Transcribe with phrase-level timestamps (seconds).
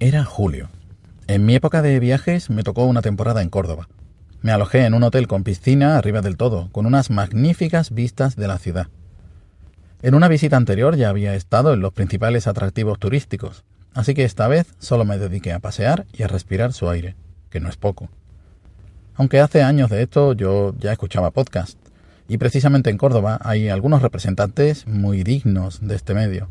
[0.00, 0.68] Era julio.
[1.26, 3.88] En mi época de viajes me tocó una temporada en Córdoba.
[4.42, 8.46] Me alojé en un hotel con piscina arriba del todo, con unas magníficas vistas de
[8.46, 8.86] la ciudad.
[10.02, 14.46] En una visita anterior ya había estado en los principales atractivos turísticos, así que esta
[14.46, 17.16] vez solo me dediqué a pasear y a respirar su aire,
[17.50, 18.08] que no es poco.
[19.16, 21.76] Aunque hace años de esto yo ya escuchaba podcast,
[22.28, 26.48] y precisamente en Córdoba hay algunos representantes muy dignos de este medio.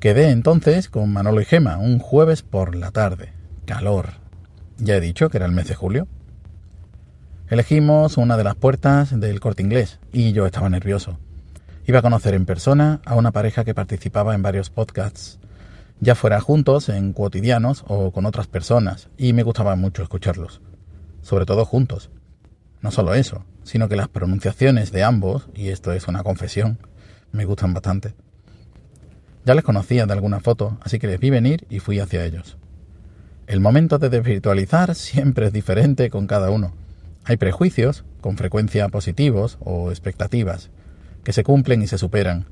[0.00, 3.34] Quedé entonces con Manolo y Gema un jueves por la tarde.
[3.66, 4.12] Calor.
[4.78, 6.08] Ya he dicho que era el mes de julio.
[7.50, 11.18] Elegimos una de las puertas del corte inglés y yo estaba nervioso.
[11.86, 15.38] Iba a conocer en persona a una pareja que participaba en varios podcasts,
[16.00, 20.62] ya fuera juntos en cotidianos o con otras personas, y me gustaba mucho escucharlos,
[21.20, 22.08] sobre todo juntos.
[22.80, 26.78] No solo eso, sino que las pronunciaciones de ambos, y esto es una confesión,
[27.32, 28.14] me gustan bastante.
[29.44, 32.58] Ya les conocía de alguna foto, así que les vi venir y fui hacia ellos.
[33.46, 36.72] El momento de desvirtualizar siempre es diferente con cada uno.
[37.24, 40.70] Hay prejuicios, con frecuencia positivos o expectativas,
[41.24, 42.46] que se cumplen y se superan.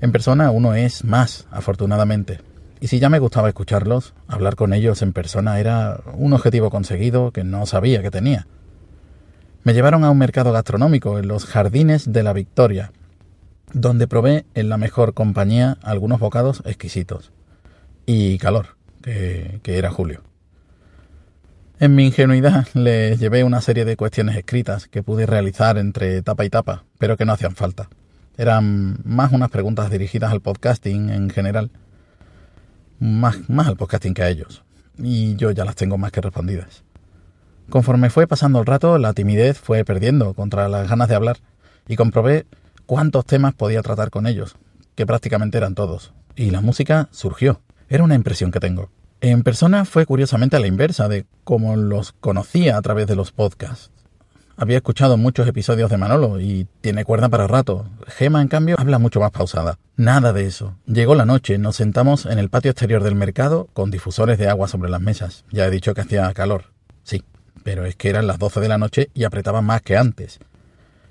[0.00, 2.40] En persona uno es más, afortunadamente.
[2.80, 7.30] Y si ya me gustaba escucharlos, hablar con ellos en persona era un objetivo conseguido
[7.30, 8.48] que no sabía que tenía.
[9.62, 12.90] Me llevaron a un mercado gastronómico en los jardines de la Victoria,
[13.72, 17.32] donde probé en la mejor compañía algunos bocados exquisitos.
[18.06, 20.22] Y calor, que, era julio.
[21.78, 26.44] En mi ingenuidad les llevé una serie de cuestiones escritas que pude realizar entre etapa
[26.44, 27.88] y etapa, pero que no hacían falta.
[28.36, 31.70] Eran más unas preguntas dirigidas al podcasting en general,
[32.98, 34.62] más, más al podcasting que a ellos,
[34.96, 36.84] y yo ya las tengo más que respondidas.
[37.68, 41.38] Conforme fue pasando el rato, la timidez fue perdiendo contra las ganas de hablar,
[41.88, 42.46] y comprobé
[42.92, 44.56] cuántos temas podía tratar con ellos,
[44.96, 46.12] que prácticamente eran todos.
[46.36, 47.62] Y la música surgió.
[47.88, 48.90] Era una impresión que tengo.
[49.22, 53.32] En persona fue curiosamente a la inversa de cómo los conocía a través de los
[53.32, 53.90] podcasts.
[54.58, 57.86] Había escuchado muchos episodios de Manolo y tiene cuerda para rato.
[58.08, 59.78] Gema, en cambio, habla mucho más pausada.
[59.96, 60.76] Nada de eso.
[60.84, 64.68] Llegó la noche, nos sentamos en el patio exterior del mercado con difusores de agua
[64.68, 65.46] sobre las mesas.
[65.50, 66.74] Ya he dicho que hacía calor.
[67.04, 67.24] Sí,
[67.64, 70.40] pero es que eran las doce de la noche y apretaba más que antes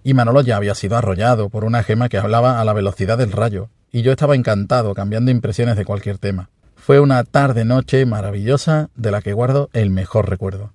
[0.03, 3.31] y Manolo ya había sido arrollado por una gema que hablaba a la velocidad del
[3.31, 6.49] rayo, y yo estaba encantado cambiando impresiones de cualquier tema.
[6.75, 10.73] Fue una tarde-noche maravillosa de la que guardo el mejor recuerdo.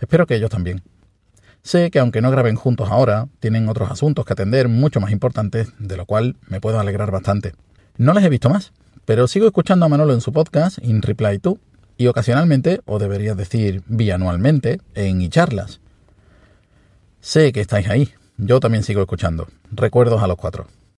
[0.00, 0.82] Espero que ellos también.
[1.62, 5.72] Sé que aunque no graben juntos ahora, tienen otros asuntos que atender mucho más importantes,
[5.78, 7.54] de lo cual me puedo alegrar bastante.
[7.96, 8.72] No les he visto más,
[9.04, 11.58] pero sigo escuchando a Manolo en su podcast, In Reply To,
[11.96, 15.80] y ocasionalmente, o debería decir bianualmente, en y charlas.
[17.20, 19.48] Sé que estáis ahí, yo también sigo escuchando.
[19.70, 20.66] Recuerdos a los cuatro.